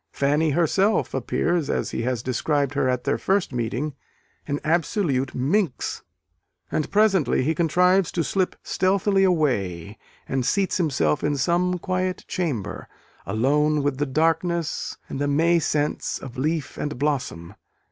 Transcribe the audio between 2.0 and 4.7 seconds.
has described her at their first meeting, an